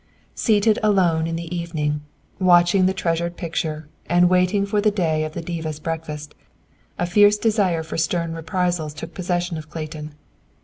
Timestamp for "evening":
1.55-2.01